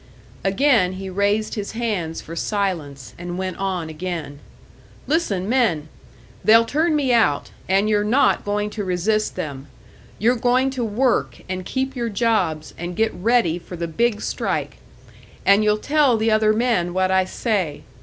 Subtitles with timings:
[0.43, 4.39] Again he raised his hands for silence, and went on again.
[5.05, 5.89] "Listen, men.
[6.43, 9.67] They'll turn me out, and you're not going to resist them.
[10.17, 14.77] You're going to work and keep your jobs, and get ready for the big strike.
[15.45, 17.83] And you'll tell the other men what I say.